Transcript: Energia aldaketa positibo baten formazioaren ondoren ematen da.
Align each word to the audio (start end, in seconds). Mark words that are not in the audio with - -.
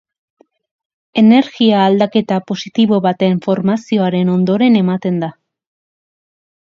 Energia 1.21 1.81
aldaketa 1.89 2.39
positibo 2.51 2.99
baten 3.07 3.37
formazioaren 3.47 4.31
ondoren 4.37 4.79
ematen 4.81 5.21
da. 5.25 5.31